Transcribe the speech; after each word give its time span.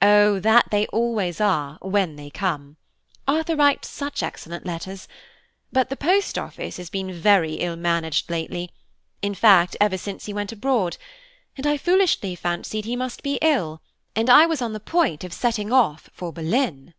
"Oh, 0.00 0.38
that 0.38 0.66
they 0.70 0.86
always 0.92 1.40
are 1.40 1.76
when 1.82 2.14
they 2.14 2.30
come! 2.30 2.76
Arthur 3.26 3.56
writes 3.56 3.88
such 3.88 4.22
excellent 4.22 4.64
letters! 4.64 5.08
but 5.72 5.88
the 5.88 5.96
post 5.96 6.38
office 6.38 6.76
has 6.76 6.88
been 6.88 7.12
very 7.12 7.54
ill 7.54 7.74
managed 7.74 8.30
lately–in 8.30 9.34
fact, 9.34 9.76
ever 9.80 9.98
since 9.98 10.26
he 10.26 10.32
went 10.32 10.52
abroad–and 10.52 11.66
I 11.66 11.78
foolishly 11.78 12.36
fancied 12.36 12.84
he 12.84 12.94
must 12.94 13.24
be 13.24 13.40
ill, 13.42 13.82
and 14.14 14.30
I 14.30 14.46
was 14.46 14.62
on 14.62 14.72
the 14.72 14.78
point 14.78 15.24
of 15.24 15.32
setting 15.32 15.72
off 15.72 16.10
for 16.12 16.32
Berlin." 16.32 16.94